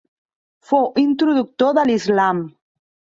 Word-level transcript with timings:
Fou 0.69 0.87
introductor 1.01 1.75
de 1.79 1.83
l'Islam. 1.91 2.41